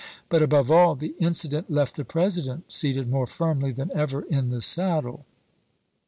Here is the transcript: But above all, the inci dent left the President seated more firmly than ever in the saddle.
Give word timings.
But 0.29 0.41
above 0.41 0.71
all, 0.71 0.95
the 0.95 1.13
inci 1.21 1.47
dent 1.47 1.69
left 1.69 1.95
the 1.95 2.03
President 2.03 2.71
seated 2.71 3.07
more 3.07 3.27
firmly 3.27 3.71
than 3.71 3.91
ever 3.93 4.23
in 4.23 4.49
the 4.49 4.59
saddle. 4.63 5.25